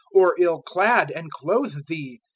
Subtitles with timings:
[0.13, 2.21] or ill clad, and clothe Thee?